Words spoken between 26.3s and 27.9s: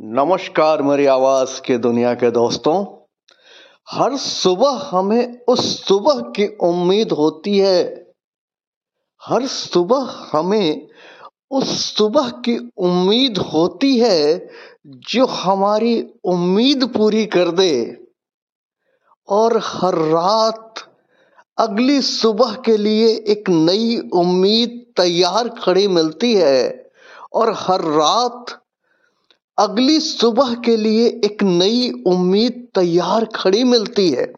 है। और हर